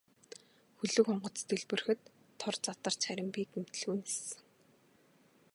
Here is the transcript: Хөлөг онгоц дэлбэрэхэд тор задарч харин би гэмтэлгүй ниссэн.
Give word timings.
Хөлөг 0.77 1.07
онгоц 1.13 1.37
дэлбэрэхэд 1.49 2.01
тор 2.39 2.55
задарч 2.65 3.01
харин 3.07 3.29
би 3.35 3.41
гэмтэлгүй 3.53 3.97
ниссэн. 3.99 4.41